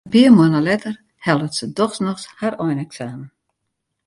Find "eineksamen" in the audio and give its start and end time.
2.65-3.29